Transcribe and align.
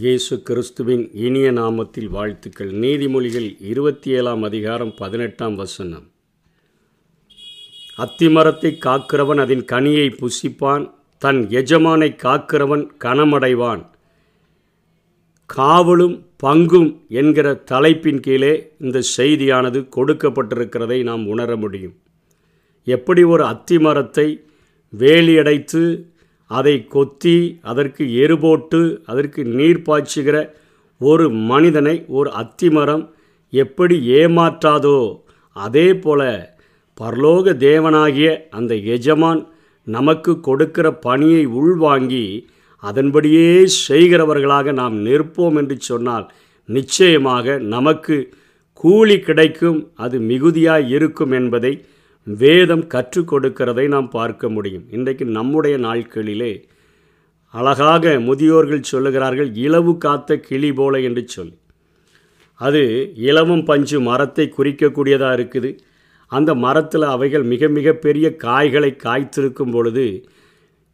இயேசு 0.00 0.42
கிறிஸ்துவின் 0.42 1.10
இனிய 1.14 1.52
நாமத்தில் 1.52 2.08
வாழ்த்துக்கள். 2.08 2.70
நீதிமொழிகள் 2.72 3.46
இருபத்தி 3.60 4.10
ஏழாம் 4.10 4.42
அதிகாரம் 4.42 4.92
பதினெட்டாம் 4.96 5.54
வசனம். 5.54 6.04
அத்திமரத்தை 7.98 8.70
காக்கிறவன் 8.86 9.40
அதன் 9.44 9.64
கனியை 9.72 10.06
புசிப்பான் 10.20 10.84
தன் 11.18 11.40
எஜமானை 11.60 12.10
காக்கிறவன் 12.24 12.84
கனமடைவான். 13.04 13.82
காவலும் 15.56 16.16
பங்கும் 16.42 16.90
என்கிற 17.08 17.54
தலைப்பின் 17.54 18.20
கீழே 18.20 18.72
இந்த 18.80 19.02
செய்தியானது 19.16 19.82
கொடுக்கப்பட்டிருக்கிறதை 19.96 21.02
நாம் 21.02 21.26
உணர 21.26 21.56
முடியும். 21.56 21.96
எப்படி 22.84 23.24
ஒரு 23.24 23.44
அத்திமரத்தை 23.44 24.28
வேலியடைத்து 24.98 25.82
அதை 26.50 26.74
கொத்தி 26.86 27.36
அதற்கு 27.62 28.04
எரு 28.14 28.36
போட்டு 28.38 28.80
அதற்கு 29.04 29.40
நீர் 29.52 29.80
பாய்ச்சுகிற 29.82 30.36
ஒரு 31.00 31.26
மனிதனை 31.44 31.96
ஒரு 32.08 32.30
அத்திமரம் 32.34 33.04
எப்படி 33.52 33.96
ஏமாற்றாதோ 34.14 35.00
அதே 35.56 35.88
போல 35.96 36.22
பரலோக 37.00 37.52
தேவனாகிய 37.60 38.28
அந்த 38.50 38.74
எஜமான் 38.88 39.42
நமக்கு 39.86 40.32
கொடுக்கிற 40.40 40.86
பணியை 40.98 41.44
உள்வாங்கி 41.58 42.24
அதன்படியே 42.82 43.46
செய்கிறவர்களாக 43.86 44.72
நாம் 44.72 44.96
நிற்போம் 45.02 45.56
என்று 45.56 45.76
சொன்னால் 45.80 46.26
நிச்சயமாக 46.68 47.56
நமக்கு 47.66 48.16
கூலி 48.80 49.16
கிடைக்கும் 49.20 49.78
அது 49.96 50.16
மிகுதியாக 50.20 50.88
இருக்கும் 50.88 51.32
என்பதை 51.32 51.72
வேதம் 52.36 52.86
கற்றுக் 52.86 53.30
கொடுக்கிறதை 53.32 53.88
நாம் 53.88 54.08
பார்க்க 54.08 54.48
முடியும். 54.48 54.84
இன்றைக்கு 54.90 55.24
நம்முடைய 55.24 55.78
நாட்களிலே 55.78 56.64
அழகாக 57.50 58.20
முதியோர்கள் 58.20 58.88
சொல்லுகிறார்கள் 58.92 59.50
இலவு 59.56 59.98
காத்த 59.98 60.36
கிளி 60.36 60.72
போல 60.72 61.00
என்று 61.00 61.28
சொல்லி. 61.28 61.56
அது 62.54 63.12
இளவும் 63.16 63.64
பஞ்சு 63.64 64.00
மரத்தை 64.00 64.48
குறிக்கக்கூடியதாக 64.48 65.36
இருக்குது. 65.38 65.78
அந்த 66.26 66.54
மரத்தில் 66.54 67.02
அவைகள் 67.02 67.42
மிக 67.42 67.68
மிக 67.68 67.92
பெரிய 67.92 68.36
காய்களை 68.36 68.96
காய்த்திருக்கும் 68.96 69.70
பொழுது 69.70 70.24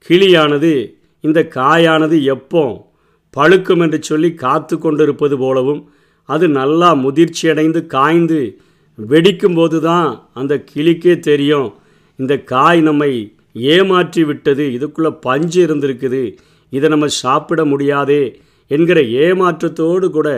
கிளியானது 0.09 0.73
இந்த 1.21 1.41
காயானது 1.43 2.23
எப்போ 2.25 2.93
பழுக்கும் 3.37 3.83
என்று 3.83 4.03
சொல்லி 4.03 4.35
காத்து 4.35 4.79
கொண்டிருப்பது 4.79 5.37
போலவும் 5.39 5.89
அது 6.25 6.49
நல்லா 6.49 6.95
முதிர்ச்சியடைந்து 6.95 7.87
காய்ந்து 7.87 8.59
வெடிக்கும்போது 8.99 9.81
தான் 9.81 10.29
அந்த 10.33 10.65
கிளிக்கே 10.71 11.19
தெரியும். 11.19 11.75
இந்த 12.17 12.39
காய் 12.39 12.81
நம்மை 12.81 13.13
ஏமாற்றி 13.53 14.25
விட்டது. 14.25 14.65
இதுக்குள்ளே 14.77 15.11
பஞ்சு 15.21 15.67
இருந்திருக்குது. 15.67 16.37
இதை 16.71 16.89
நம்ம 16.89 17.07
சாப்பிட 17.07 17.65
முடியாதே 17.65 18.23
என்கிற 18.67 19.01
ஏமாற்றத்தோடு 19.01 20.11
கூட 20.11 20.29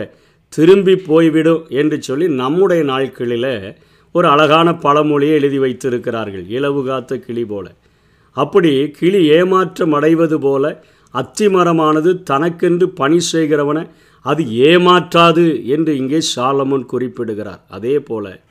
திரும்பி 0.49 0.95
போய்விடும் 0.95 1.65
என்று 1.69 2.01
சொல்லி 2.01 2.27
நம்முடைய 2.27 2.83
நாட்களில் 2.83 3.77
ஒரு 4.11 4.27
அழகான 4.27 4.75
பழமொழியை 4.75 5.35
எழுதி 5.35 5.59
வைத்திருக்கிறார்கள். 5.59 6.45
இலவு 6.49 6.85
காத்த 6.85 7.17
கிளி 7.17 7.45
போல. 7.45 7.65
அப்படி 8.31 8.91
கிளி 8.91 9.27
ஏமாற்றம் 9.27 9.93
அடைவது 9.93 10.39
போல 10.39 10.83
அத்திமரமானது 11.13 12.23
தனக்கென்று 12.23 12.87
பணி 12.89 13.19
செய்கிறவனை 13.31 13.89
அது 14.21 14.43
ஏமாற்றாது 14.43 15.65
என்று 15.65 15.97
இங்கே 15.97 16.19
சாலமன் 16.35 16.85
குறிப்பிடுகிறார். 16.85 17.61
அதே 17.69 17.99
போல 17.99 18.45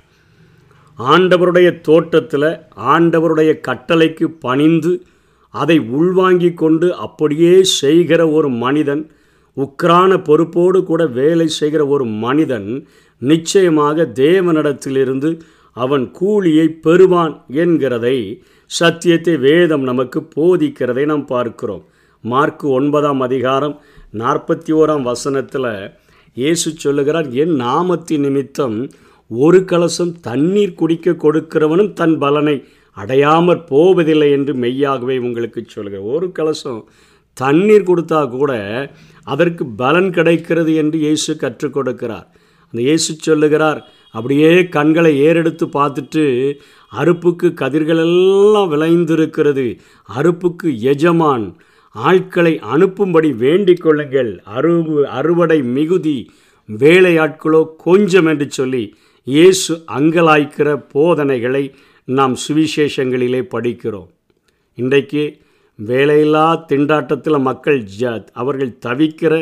ஆண்டவருடைய 0.99 1.81
தோட்டத்தில் 1.81 2.67
ஆண்டவருடைய 2.77 3.61
கட்டளைக்கு 3.69 4.25
பணிந்து 4.41 5.03
அதை 5.51 5.79
உள்வாங்கி 5.79 6.53
கொண்டு 6.53 6.95
அப்படியே 6.95 7.63
செய்கிற 7.63 8.31
ஒரு 8.31 8.49
மனிதன் 8.49 9.11
உக்ரான 9.57 10.25
பொறுப்போடு 10.25 10.85
கூட 10.85 11.07
வேலை 11.07 11.49
செய்கிற 11.49 11.87
ஒரு 11.87 12.05
மனிதன் 12.05 12.87
நிச்சயமாக 13.19 14.03
தேவனிடத்திலிருந்து 14.15 15.41
அவன் 15.73 16.11
கூலியை 16.11 16.69
பெறுவான் 16.69 17.45
என்கிறதை 17.55 18.43
சத்தியத்தை 18.67 19.37
வேதம் 19.37 19.83
நமக்கு 19.83 20.29
போதிக்கிறதை 20.37 21.05
நாம் 21.05 21.27
பார்க்கிறோம். 21.27 21.85
மார்க்கு 22.21 22.69
ஒன்பதாம் 22.69 23.21
அதிகாரம் 23.21 23.81
நாற்பத்தி 24.15 24.73
ஓராம் 24.73 25.03
வசனத்தில் 25.03 25.91
இயேசு 26.35 26.71
சொல்லுகிறார் 26.71 27.29
என் 27.29 27.61
நாமத்தின் 27.61 28.19
நிமித்தம் 28.19 28.89
ஒரு 29.31 29.59
கலசம் 29.71 30.13
தண்ணீர் 30.27 30.79
குடிக்க 30.81 31.13
கொடுக்கிறவனும் 31.25 31.93
தன் 31.93 32.17
பலனை 32.19 32.57
அடையாமற் 32.97 33.65
போவதில்லை 33.71 34.29
என்று 34.37 34.53
மெய்யாகவே 34.55 35.17
உங்களுக்கு 35.19 35.61
சொல்கிறேன். 35.67 36.07
ஒரு 36.15 36.27
கலசம் 36.33 36.81
தண்ணீர் 37.37 37.89
கொடுத்தா 37.89 38.21
கூட 38.37 38.53
அதற்கு 39.27 39.65
பலன் 39.83 40.11
கிடைக்கிறது 40.11 40.73
என்று 40.83 40.99
இயேசு 40.99 41.33
கற்றுக் 41.37 41.77
கொடுக்கிறார். 41.77 42.27
அந்த 42.73 42.81
இயேசு 42.89 43.11
சொல்லுகிறார் 43.27 43.81
அப்படியே 44.15 44.53
கண்களை 44.77 45.13
ஏறெடுத்து 45.27 45.67
பார்த்துட்டு 45.79 46.25
அறுப்புக்கு 46.93 47.49
கதிர்களெல்லாம் 47.63 48.71
விளைந்திருக்கிறது. 48.75 49.67
அறுப்புக்கு 50.09 50.69
எஜமான் 50.93 51.47
ஆட்களை 51.95 52.55
அனுப்பும்படி 52.75 53.31
வேண்டிக் 53.45 53.83
கொள்ளுங்கள். 53.85 54.33
அறுவு 54.57 54.97
அறுவடை 55.19 55.59
மிகுதி 55.77 56.19
வேலையாட்களோ 56.69 57.61
கொஞ்சம் 57.85 58.29
என்று 58.33 58.47
சொல்லி 58.51 58.85
இயேசு 59.27 59.73
அங்கலாய்க்கிற 59.97 60.69
போதனைகளை 60.93 61.63
நாம் 62.09 62.35
சுவிசேஷங்களிலே 62.43 63.41
படிக்கிறோம். 63.55 64.11
இன்றைக்கு 64.79 65.23
வேலையில்லா 65.79 66.45
திண்டாட்டத்தில் 66.69 67.39
மக்கள் 67.47 67.79
ஜ 68.01 68.13
அவர்கள் 68.33 68.71
தவிக்கிற 68.87 69.33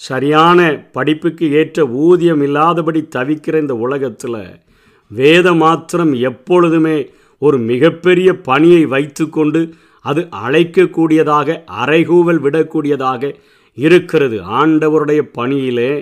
சரியான 0.00 0.88
படிப்புக்கு 0.92 1.50
ஏற்ற 1.60 1.84
ஊதியம் 2.06 2.42
இல்லாதபடி 2.42 3.02
தவிக்கிற 3.16 3.60
இந்த 3.64 3.76
உலகத்தில் 3.86 4.40
வேத 5.10 5.54
மாத்திரம் 5.54 6.12
எப்பொழுதுமே 6.30 6.98
ஒரு 7.38 7.58
மிகப்பெரிய 7.58 8.34
பணியை 8.50 8.82
வைத்துக்கொண்டு 8.86 9.62
அது 10.04 10.22
அழைக்கக்கூடியதாக 10.46 11.58
அறைகூவல் 11.84 12.42
விடக்கூடியதாக 12.46 13.32
இருக்கிறது. 13.78 14.36
ஆண்டவருடைய 14.60 15.20
பணியிலே 15.38 15.92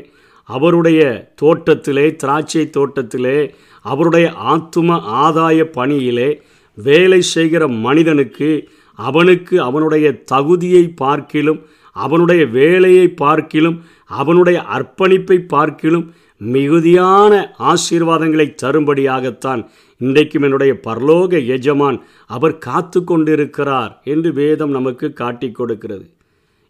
அவருடைய 0.44 1.30
தோட்டத்திலே 1.34 2.16
திராட்சை 2.16 2.70
தோட்டத்திலே 2.70 3.54
அவருடைய 3.84 4.32
ஆத்தும 4.32 4.98
ஆதாய 5.22 5.64
பணியிலே 5.64 6.42
வேலை 6.78 7.20
செய்கிற 7.20 7.68
மனிதனுக்கு 7.68 8.68
அவனுக்கு 8.98 9.60
அவனுடைய 9.60 10.22
தகுதியை 10.24 10.94
பார்க்கிலும் 10.94 11.66
அவனுடைய 11.96 12.46
வேலையை 12.46 13.08
பார்க்கிலும் 13.08 13.84
அவனுடைய 14.10 14.62
அர்ப்பணிப்பை 14.62 15.38
பார்க்கிலும் 15.38 16.14
மிகுதியான 16.40 17.32
ஆசீர்வாதங்களை 17.58 18.54
தரும்படியாகத்தான் 18.62 19.60
இன்றைக்கும் 20.00 20.42
என்னுடைய 20.42 20.80
பரலோக 20.86 21.46
எஜமான் 21.46 21.98
அவர் 22.26 22.58
காத்து 22.58 23.04
கொண்டிருக்கிறார் 23.04 24.00
என்று 24.04 24.32
வேதம் 24.32 24.70
நமக்கு 24.70 25.12
காட்டி 25.12 25.50
கொடுக்கிறது. 25.50 26.04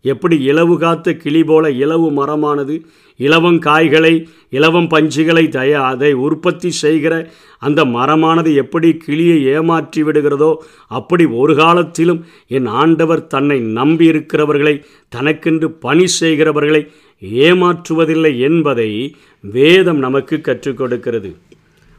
எப்படி 0.03 0.37
இலவு 0.51 0.77
காத்த 0.77 1.15
கிளி 1.15 1.45
போல 1.45 1.71
இலவு 1.71 2.09
மரமானது? 2.11 2.77
இலவம் 3.21 3.59
காய்களை 3.59 4.29
இலவம் 4.51 4.89
பஞ்சுகளை 4.89 5.45
தய 5.49 5.73
அதை 5.73 6.13
உற்பத்தி 6.13 6.71
செய்கிற 6.71 7.15
அந்த 7.59 7.85
மரமானது 7.85 8.55
எப்படி 8.55 8.97
கிளியை 8.97 9.39
ஏமாற்றி 9.45 10.03
விடுகிறதோ 10.03 10.51
அப்படி 10.89 11.25
ஒரு 11.25 11.55
காலத்திலும் 11.57 12.21
என் 12.49 12.67
ஆண்டவர் 12.67 13.27
தன்னை 13.27 13.59
நம்பி 13.79 14.05
இருக்கிறவர்களை 14.05 14.75
தனக்கென்று 15.09 15.71
பணி 15.71 16.07
செய்கிறவர்களை 16.21 16.83
ஏமாற்றுவதில்லை 17.23 18.39
என்பதை 18.39 19.17
வேதம் 19.41 19.99
நமக்கு 19.99 20.41
கற்றுக் 20.41 20.77
கொடுக்கிறது. 20.77 21.37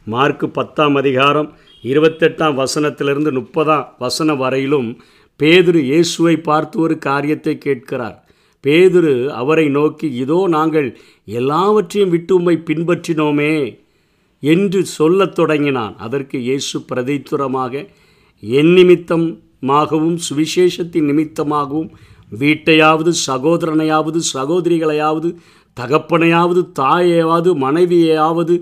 மார்க்கு 0.05 0.49
பத்தாம் 0.49 0.95
அதிகாரம் 0.95 1.49
இருபத்தெட்டாம் 1.83 2.57
வசனத்திலிருந்து 2.61 3.31
முப்பதாம் 3.31 3.95
வசனம் 3.99 4.37
வரையிலும் 4.37 4.89
பேதுரு 5.39 5.79
இயேசுவை 5.91 6.35
பார்த்து 6.41 6.75
ஒரு 6.79 6.95
காரியத்தை 6.97 7.53
கேட்கிறார். 7.57 8.17
பேதுரு 8.63 9.13
அவரை 9.41 9.65
நோக்கி 9.69 10.07
இதோ 10.23 10.39
நாங்கள் 10.47 10.87
எல்லாவற்றையும் 11.39 12.09
விட்டு 12.09 12.33
உம்மை 12.35 12.55
பின்பற்றினோமே 12.69 13.55
என்று 14.43 14.79
சொல்லத் 14.97 15.35
தொடங்கினான். 15.35 15.95
அதற்கு 15.97 16.37
இயேசு 16.39 16.77
பிரதித்துரமாக 16.91 17.73
என் 18.43 18.71
நிமித்தமாகவும் 18.77 20.17
சுவிசேஷத்தின் 20.27 21.09
நிமித்தமாகவும் 21.09 21.91
வீட்டையாவது 22.31 23.11
சகோதரனையாவது 23.27 24.19
சகோதரிகளையாவது 24.33 25.29
தகப்பனையாவது 25.77 26.61
தாயையாவது 26.79 27.49
மனைவியையாவது 27.65 28.55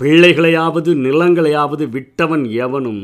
பிள்ளைகளையாவது 0.00 0.90
நிலங்களையாவது 1.04 1.84
விட்டவன் 1.88 2.44
எவனும் 2.64 3.02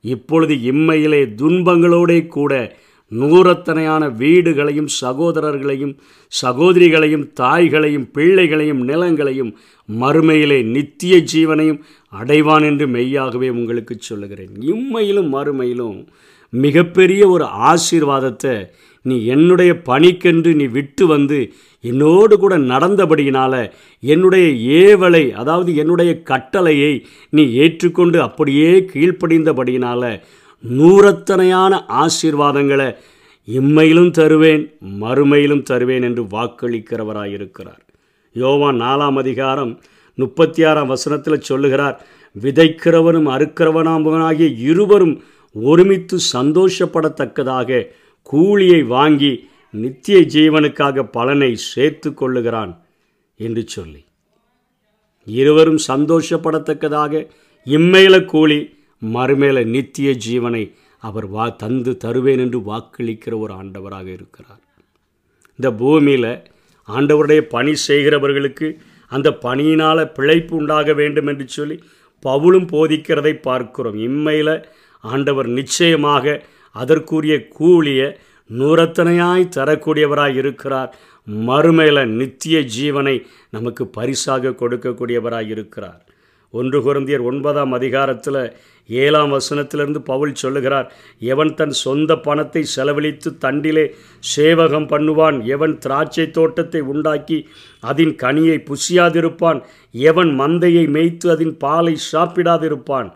இப்பொழுது 0.00 0.54
இம்மையிலே 0.54 1.34
துன்பங்களோடே 1.42 2.26
கூட 2.26 2.76
நூறத்தனையான 3.12 4.14
வீடுகளையும் 4.18 4.88
சகோதரர்களையும் 5.00 5.98
சகோதரிகளையும் 6.42 7.32
தாய்களையும் 7.40 8.10
பிள்ளைகளையும் 8.12 8.88
நிலங்களையும் 8.88 9.54
மறுமையிலே 10.00 10.62
நித்திய 10.64 11.24
ஜீவனையும் 11.32 11.80
அடைவான் 12.12 12.62
என்று 12.62 12.86
மெய்யாகவே 12.86 13.48
உங்களுக்கு 13.48 13.96
சொல்லுகிறேன். 13.98 14.50
இம்மையிலும் 14.60 15.32
மறுமையிலும் 15.34 16.06
மிகப்பெரிய 16.50 17.28
ஒரு 17.28 17.44
ஆசீர்வாதத்தை 17.44 18.68
நீ 19.02 19.24
என்னுடைய 19.24 19.82
பணிக்கென்று 19.84 20.54
நீ 20.54 20.64
விட்டு 20.64 21.06
வந்து 21.06 21.52
என்னோடு 21.80 22.38
கூட 22.38 22.58
நடந்தபடியினால் 22.58 23.72
என்னுடைய 24.00 24.46
ஏவலை 24.80 25.30
அதாவது 25.30 25.74
என்னுடைய 25.76 26.22
கட்டளையை 26.22 27.06
நீ 27.28 27.52
ஏற்றுக்கொண்டு 27.52 28.22
அப்படியே 28.22 28.84
கீழ்ப்படிந்தபடியினால் 28.92 30.20
நூறத்தனையான 30.64 31.84
ஆசீர்வாதங்களை 31.88 32.94
இம்மையிலும் 33.46 34.10
தருவேன் 34.10 34.74
மறுமையிலும் 35.00 35.62
தருவேன் 35.62 36.02
என்று 36.02 36.22
வாக்களிக்கிறவராயிருக்கிறார். 36.22 37.82
யோவான் 38.32 38.80
நாலாம் 38.80 39.18
அதிகாரம் 39.18 39.80
முப்பத்தி 40.14 40.64
ஆறாம் 40.64 40.86
வசனத்தில் 40.86 41.40
சொல்லுகிறார் 41.40 42.06
விதைக்கிறவனும் 42.42 43.28
அறுக்கிறவனாகிய 43.28 44.58
இருவரும் 44.58 45.22
ஒருமித்து 45.52 46.18
சந்தோஷப்படத்தக்கதாக 46.32 47.86
கூலியை 48.22 48.82
வாங்கி 48.82 49.48
நித்திய 49.82 50.18
ஜீவனுக்காக 50.34 51.04
பலனை 51.16 51.50
சேர்த்து 51.70 52.10
கொள்ளுகிறான் 52.10 52.72
என்று 53.40 53.62
சொல்லி. 53.68 54.02
இருவரும் 55.26 55.80
சந்தோஷப்படத்தக்கதாக 55.90 57.12
இம்மேல 57.66 58.14
கூலி 58.24 58.60
மறுமேல 59.02 59.58
நித்திய 59.74 60.10
ஜீவனை 60.26 60.62
அவர் 61.02 61.26
வா 61.26 61.44
தந்து 61.62 61.92
தருவேன் 62.04 62.40
என்று 62.44 62.58
வாக்களிக்கிற 62.70 63.32
ஒரு 63.38 63.52
ஆண்டவராக 63.60 64.06
இருக்கிறார். 64.18 64.62
இந்த 65.58 65.68
பூமியில் 65.80 66.32
ஆண்டவருடைய 66.88 67.40
பணி 67.54 67.74
செய்கிறவர்களுக்கு 67.88 68.68
அந்த 69.12 69.28
பணியினால் 69.44 70.12
பிழைப்பு 70.16 70.54
உண்டாக 70.56 70.92
வேண்டும் 70.92 71.28
என்று 71.32 71.46
சொல்லி 71.48 71.76
பவுலும் 72.22 72.68
போதிக்கிறதை 72.72 73.34
பார்க்கிறோம். 73.48 73.98
இம்மையில் 74.08 74.54
ஆண்டவர் 75.04 75.48
நிச்சயமாக 75.58 76.24
அதற்குரிய 76.76 77.34
கூலியை 77.58 78.08
நூறத்தனையாய் 78.50 79.52
தரக்கூடியவராய் 79.56 80.36
இருக்கிறார் 80.36 80.92
மறுமையில் 81.46 82.12
நித்திய 82.16 82.58
ஜீவனை 82.74 83.16
நமக்கு 83.50 83.84
பரிசாக 83.88 84.52
கொடுக்கக்கூடியவராய் 84.52 85.50
இருக்கிறார் 85.50 86.00
ஒன்று 86.54 86.78
குருந்தியர் 86.80 87.24
ஒன்பதாம் 87.24 87.72
அதிகாரத்தில் 87.72 88.40
ஏழாம் 88.88 89.30
வசனத்திலிருந்து 89.30 90.00
பவுல் 90.02 90.32
சொல்லுகிறார் 90.34 90.86
எவன் 91.22 91.54
தன் 91.54 91.74
சொந்த 91.76 92.16
பணத்தை 92.16 92.62
செலவழித்து 92.66 93.30
தண்டிலே 93.44 93.84
சேவகம் 94.22 94.88
பண்ணுவான் 94.90 95.38
எவன் 95.46 95.74
திராட்சை 95.78 96.26
தோட்டத்தை 96.30 96.80
உண்டாக்கி 96.80 97.38
அதன் 97.82 98.14
கனியை 98.16 98.58
புசியாதிருப்பான் 98.70 99.60
எவன் 99.94 100.32
மந்தையை 100.34 100.84
மேய்த்து 100.86 101.28
அதன் 101.30 101.54
பாலை 101.56 101.94
சாப்பிடாதிருப்பான் 102.12 103.10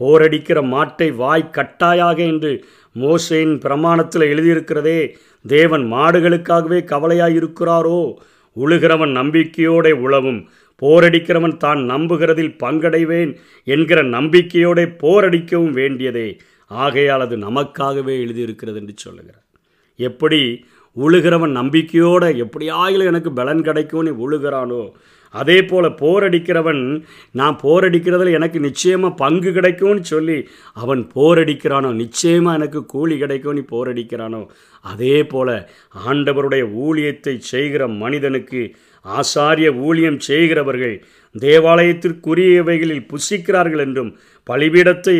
போரடிக்கிற 0.00 0.58
மாட்டை 0.68 1.08
வாய் 1.14 1.52
கட்டாயாக 1.52 2.18
என்று 2.26 2.52
மோசையின் 3.00 3.54
பிரமாணத்தில் 3.58 4.24
எழுதியிருக்கிறதே 4.32 4.98
தேவன் 5.44 5.92
மாடுகளுக்காகவே 5.92 6.78
கவலையாயிருக்கிறாரோ? 6.92 8.14
உழுகிறவன் 8.56 9.12
நம்பிக்கையோட 9.20 9.90
உழவும் 10.04 10.40
போரடிக்கிறவன் 10.82 11.56
தான் 11.56 11.78
நம்புகிறதில் 11.78 12.56
பங்கடைவேன் 12.62 13.36
என்கிற 13.64 14.02
நம்பிக்கையோட 14.02 14.78
போரடிக்கவும் 15.02 15.70
வேண்டியதே. 15.70 16.28
ஆகையால் 16.66 17.20
அது 17.20 17.36
நமக்காகவே 17.36 18.14
எழுதியிருக்கிறது 18.24 18.78
என்று 18.78 18.94
சொல்லுகிறார். 18.96 19.44
எப்படி 19.98 20.40
உழுகிறவன் 20.96 21.54
நம்பிக்கையோட 21.60 22.24
எப்படியாயிலும் 22.44 23.04
எனக்கு 23.04 23.32
பலன் 23.32 23.62
கிடைக்கும்னு 23.62 24.12
உழுகிறானோ 24.24 24.82
அதே 25.36 25.56
போல் 25.64 25.88
போரடிக்கிறவன் 25.94 26.82
நான் 27.30 27.56
போரடிக்கிறதுல 27.62 28.30
எனக்கு 28.30 28.60
நிச்சயமாக 28.60 29.14
பங்கு 29.14 29.52
கிடைக்கும்னு 29.52 30.04
சொல்லி 30.04 30.38
அவன் 30.76 31.02
போரடிக்கிறானோ 31.14 31.90
நிச்சயமாக 31.94 32.58
எனக்கு 32.58 32.82
கூலி 32.86 33.16
கிடைக்கும்னு 33.18 33.64
போரடிக்கிறானோ 33.72 34.42
அதே 34.84 35.16
போல் 35.24 35.54
ஆண்டவருடைய 36.06 36.64
ஊழியத்தை 36.84 37.34
செய்கிற 37.50 37.88
மனிதனுக்கு 38.02 38.62
ஆசாரிய 39.04 39.68
ஊழியம் 39.86 40.20
செய்கிறவர்கள் 40.20 40.96
தேவாலயத்திற்குரியவைகளில் 41.34 43.06
புசிக்கிறார்கள் 43.06 43.82
என்றும் 43.86 44.12
பலிபீடத்தை 44.46 45.18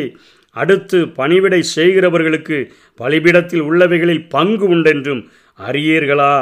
அடுத்து 0.56 0.98
பணிவிடை 1.14 1.62
செய்கிறவர்களுக்கு 1.76 2.58
பலிபீடத்தில் 3.00 3.64
உள்ளவைகளில் 3.68 4.28
பங்கு 4.28 4.66
உண்டென்றும் 4.68 5.20
அறியீர்களா? 5.58 6.34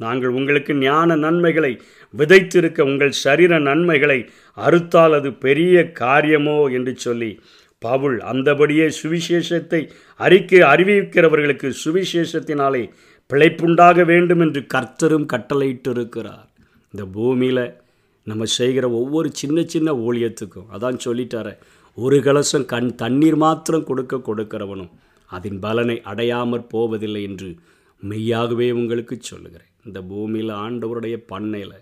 நாங்கள் 0.00 0.28
உங்களுக்கு 0.30 0.72
ஞான 0.74 1.16
நன்மைகளை 1.16 1.72
விதைத்திருக்க 2.14 2.80
உங்கள் 2.82 3.14
சரீர 3.22 3.58
நன்மைகளை 3.58 4.18
அறுத்தால் 4.56 5.12
அது 5.12 5.30
பெரிய 5.38 5.74
காரியமோ 5.92 6.58
என்று 6.70 6.94
சொல்லி 6.96 7.32
பவுல் 7.82 8.16
அந்தபடியே 8.22 8.86
சுவிசேஷத்தை 9.00 9.80
அறிக்கை 10.20 10.60
அறிவிக்கிறவர்களுக்கு 10.62 11.68
சுவிசேஷத்தினாலே 11.84 12.82
பிழைப்புண்டாக 13.30 14.04
வேண்டும் 14.04 14.40
என்று 14.40 14.60
கர்த்தரும் 14.66 15.26
கட்டளையிட்டு 15.26 15.90
இருக்கிறார் 15.90 16.48
இந்த 16.94 17.04
பூமியில் 17.12 17.64
நம்ம 18.26 18.44
செய்கிற 18.58 18.84
ஒவ்வொரு 18.90 19.28
சின்ன 19.32 19.62
சின்ன 19.64 19.92
ஊழியத்துக்கும் 20.06 20.70
அதான் 20.74 20.98
சொல்லிட்டார 21.04 21.48
ஒரு 21.98 22.18
கலசம் 22.22 22.66
கண் 22.66 22.90
தண்ணீர் 22.94 23.36
மாத்திரம் 23.36 23.84
கொடுக்க 23.84 24.16
கொடுக்கிறவனும் 24.16 24.92
அதன் 25.30 25.58
பலனை 25.58 25.96
அடையாமற் 26.04 26.68
போவதில்லை 26.68 27.22
என்று 27.22 27.48
மெய்யாகவே 28.02 28.68
உங்களுக்கு 28.72 29.16
சொல்லுகிறேன். 29.22 29.69
இந்த 29.84 29.98
பூமியில் 30.02 30.52
ஆண்டவருடைய 30.64 31.16
பண்ணையில் 31.26 31.78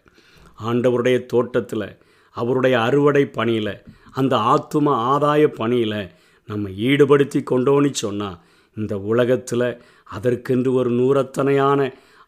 ஆண்டவருடைய 0.63 1.27
தோட்டத்தில் 1.27 1.89
அவருடைய 2.37 2.81
அறுவடை 2.81 3.25
பணியில் 3.29 3.75
அந்த 4.13 4.35
ஆத்தும 4.37 4.95
ஆதாய 5.13 5.47
பணியில் 5.47 6.01
நம்ம 6.49 6.69
ஈடுபடுத்தி 6.69 7.41
கொண்டோன்னு 7.43 7.91
சொன்னால் 7.95 8.39
இந்த 8.77 8.95
உலகத்தில் 8.99 9.69
அதற்கென்று 10.11 10.71
ஒரு 10.73 10.91
நூறத்தனையான 10.91 11.81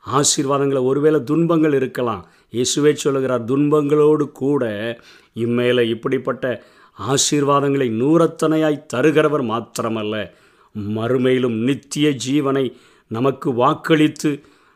ஆசீர்வாதங்களை 0.05 0.83
ஒருவேளை 0.85 1.19
துன்பங்கள் 1.25 1.73
இருக்கலாம். 1.73 2.23
இயேசுவே 2.53 2.93
சொல்லுகிறார் 2.95 3.45
துன்பங்களோடு 3.45 4.33
கூட 4.33 4.63
இம்மேல 5.37 5.81
இப்படிப்பட்ட 5.87 6.45
ஆசீர்வாதங்களை 6.99 7.89
நூறத்தனையாய் 8.01 8.87
தருகிறவர் 8.95 9.45
மாத்திரமல்ல 9.51 10.15
மறுமையிலும் 10.97 11.59
நித்திய 11.63 12.11
ஜீவனை 12.27 12.65
நமக்கு 13.11 13.49
வாக்களித்து 13.53 14.31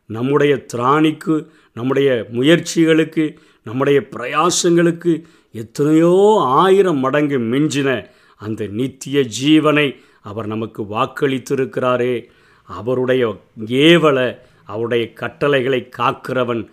நம்முடைய 0.07 0.67
திராணிக்கு 0.73 1.47
நம்முடைய 1.75 2.27
முயற்சிகளுக்கு 2.33 3.37
நம்முடைய 3.65 4.07
பிரயாசங்களுக்கு 4.11 5.25
எத்தனையோ 5.53 6.37
ஆயிரம் 6.39 6.97
மடங்கு 6.97 7.39
மிஞ்சின 7.39 8.09
அந்த 8.37 8.67
நித்திய 8.67 9.27
ஜீவனை 9.43 9.97
அவர் 10.23 10.47
நமக்கு 10.47 10.83
வாக்களித்திருக்கிறாரே. 10.83 12.25
அவருடைய 12.63 13.37
ஏவலை 13.67 14.39
அவருடைய 14.65 15.13
கட்டளைகளை 15.13 15.89
காக்கிறவன் 15.99 16.69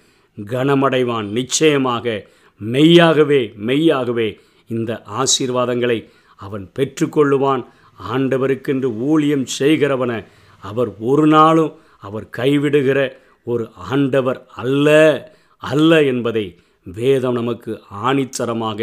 கனமடைவான். 0.46 1.26
நிச்சயமாக 1.26 2.26
மெய்யாகவே 2.58 3.54
மெய்யாகவே 3.56 4.40
இந்த 4.68 5.02
ஆசீர்வாதங்களை 5.10 6.10
அவன் 6.36 6.72
பெற்றுக்கொள்ளுவான். 6.80 7.66
ஆண்டவருக்கென்று 8.14 8.98
ஊழியம் 8.98 9.46
செய்கிறவனை 9.60 10.26
அவர் 10.60 10.90
ஒரு 11.00 11.28
நாளும் 11.28 11.80
அவர் 12.04 12.28
கைவிடுகிற 12.38 13.00
ஒரு 13.44 13.64
ஆண்டவர் 13.92 14.40
அல்ல 14.56 14.90
அல்ல 15.64 16.02
என்பதை 16.04 16.46
வேதம் 16.88 17.34
நமக்கு 17.34 17.72
ஆணித்தரமாக 18.04 18.80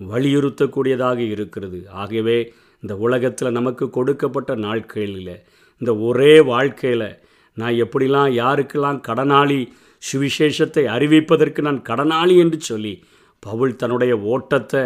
வலியுறுத்தக்கூடியதாக 0.00 1.18
இருக்கிறது. 1.34 1.78
ஆகவே 1.92 2.36
இந்த 2.82 2.94
உலகத்தில் 2.96 3.50
நமக்கு 3.52 3.84
கொடுக்கப்பட்ட 3.90 4.54
நாட்களில் 4.54 5.34
இந்த 5.80 5.92
ஒரே 5.98 6.32
வாழ்க்கையில் 6.42 7.08
நான் 7.56 7.74
எப்படிலாம் 7.74 8.30
யாருக்கெல்லாம் 8.32 9.00
கடனாளி 9.08 9.60
சுவிசேஷத்தை 10.02 10.84
அறிவிப்பதற்கு 10.86 11.60
நான் 11.60 11.80
கடனாளி 11.82 12.34
என்று 12.38 12.60
சொல்லி 12.60 12.94
பவுல் 13.42 13.76
தன்னுடைய 13.76 14.12
ஓட்டத்தை 14.24 14.82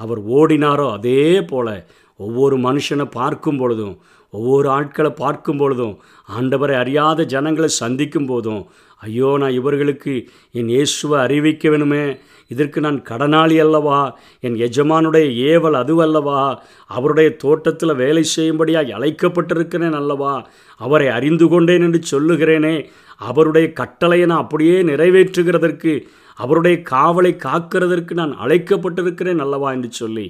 அவர் 0.00 0.20
ஓடினாரோ 0.28 0.86
அதே 0.92 1.22
போல் 1.42 1.74
ஒவ்வொரு 2.20 2.56
மனுஷனை 2.58 3.06
பார்க்கும் 3.10 3.58
பொழுதும் 3.58 3.94
ஒவ்வொரு 4.32 4.68
ஆட்களை 4.68 5.10
பார்க்கும் 5.10 5.56
பொழுதும் 5.56 5.94
ஆண்டவரை 6.28 6.74
அறியாத 6.74 7.24
ஜனங்களை 7.24 7.68
சந்திக்கும் 7.68 8.26
போதும் 8.26 8.62
ஐயோ 9.00 9.36
நான் 9.38 9.50
இவர்களுக்கு 9.50 10.12
என் 10.50 10.68
இயேசுவை 10.68 11.20
அறிவிக்க 11.20 11.68
வேணுமே 11.68 12.18
இதற்கு 12.50 12.80
நான் 12.80 13.02
கடனாளி 13.02 13.60
அல்லவா? 13.60 13.98
என் 14.40 14.56
எஜமானுடைய 14.56 15.26
ஏவல் 15.50 15.72
அதுவல்லவா 15.72 16.38
அவருடைய 16.86 17.36
தோட்டத்தில் 17.36 17.94
வேலை 17.94 18.22
செய்யும்படியாக 18.22 18.96
அழைக்கப்பட்டிருக்கிறேன் 18.98 19.92
அல்லவா? 19.92 20.48
அவரை 20.80 21.08
அறிந்து 21.08 21.48
கொண்டேன் 21.48 21.82
என்று 21.82 22.00
சொல்லுகிறேனே 22.10 22.74
அவருடைய 23.20 23.72
கட்டளையை 23.72 24.26
நான் 24.26 24.38
அப்படியே 24.38 24.82
நிறைவேற்றுகிறதற்கு 24.82 25.92
அவருடைய 26.38 26.82
காவலை 26.90 27.36
காக்கிறதற்கு 27.44 28.12
நான் 28.12 28.38
அழைக்கப்பட்டிருக்கிறேன் 28.40 29.38
அல்லவா? 29.38 29.72
என்று 29.72 29.92
சொல்லி 29.92 30.26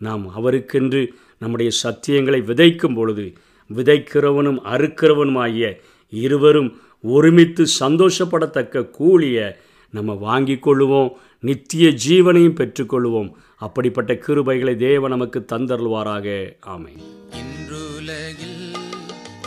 நாம் 0.00 0.24
அவருக்கென்று 0.36 1.02
நம்முடைய 1.42 1.70
சத்தியங்களை 1.82 2.40
விதைக்கும் 2.50 2.94
பொழுது 2.94 3.26
விதைக்கிறவனும் 3.70 4.60
அறுக்கிறவனுமாகிய 4.74 5.66
இருவரும் 6.10 6.70
ஒருமித்து 7.02 7.64
சந்தோஷப்படத்தக்க 7.80 8.90
கூலியை 8.90 9.48
நம்ம 9.90 10.14
வாங்கி 10.26 10.54
கொள்ளுவோம் 10.54 11.10
நித்திய 11.40 11.86
ஜீவனையும் 12.06 12.58
பெற்றுக்கொள்வோம் 12.60 13.30
அப்படிப்பட்ட 13.58 14.12
கிருபைகளை 14.26 14.74
தேவ 14.76 15.08
நமக்கு 15.08 15.40
தந்தருள்வாராக. 15.52 16.26
ஆமை 16.60 16.92
இன்றுலகில் 17.40 18.62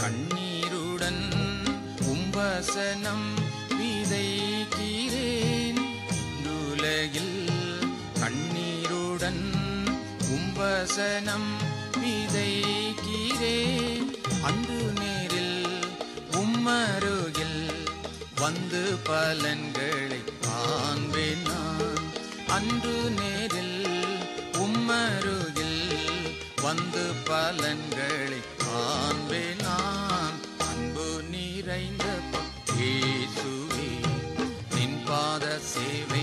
கண்ணீருடன் 0.01 1.23
உம்பசனம் 2.11 3.27
கண்ணீருடன் 8.19 9.43
செய்கிறேன். 12.35 14.07
அன்று 14.43 14.79
நேரில் 14.99 15.67
உம்மருகில் 16.41 17.61
வந்து 18.41 18.81
பலன்களை 19.09 20.21
காண்பேன் 20.47 21.45
நான். 21.49 22.05
அன்று 22.57 22.95
நேரில் 23.19 23.77
உம்மருகில் 24.65 25.81
வந்து 26.65 27.05
பலன்களை 27.29 28.41
காண்பேன் 28.65 29.63
நான். 29.67 30.37
அன்பு 30.69 31.07
நிறைந்த 31.33 32.05
பக்கேசுவே 32.33 33.89
நின் 34.75 34.99
பாத 35.07 35.45
சேவை 35.73 36.14